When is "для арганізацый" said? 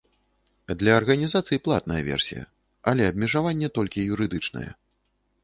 0.83-1.61